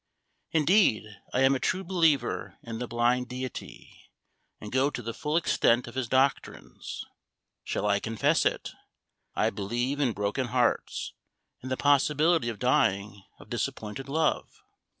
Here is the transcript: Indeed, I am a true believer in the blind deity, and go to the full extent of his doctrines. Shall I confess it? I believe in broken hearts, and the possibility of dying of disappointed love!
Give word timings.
Indeed, 0.49 1.05
I 1.31 1.41
am 1.41 1.53
a 1.53 1.59
true 1.59 1.83
believer 1.83 2.57
in 2.63 2.79
the 2.79 2.87
blind 2.87 3.29
deity, 3.29 4.09
and 4.59 4.71
go 4.71 4.89
to 4.89 4.99
the 5.03 5.13
full 5.13 5.37
extent 5.37 5.85
of 5.85 5.93
his 5.93 6.07
doctrines. 6.09 7.05
Shall 7.63 7.85
I 7.85 7.99
confess 7.99 8.43
it? 8.43 8.71
I 9.35 9.51
believe 9.51 9.99
in 9.99 10.13
broken 10.13 10.47
hearts, 10.47 11.13
and 11.61 11.69
the 11.69 11.77
possibility 11.77 12.49
of 12.49 12.57
dying 12.57 13.21
of 13.37 13.51
disappointed 13.51 14.09
love! 14.09 14.63